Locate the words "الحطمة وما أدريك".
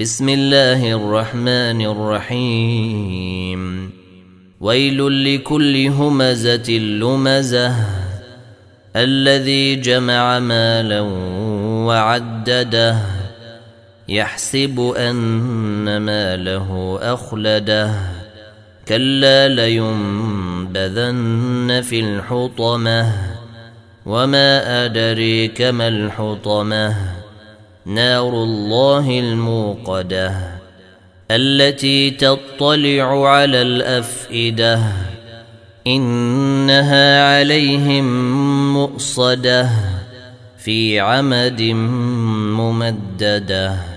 22.00-25.62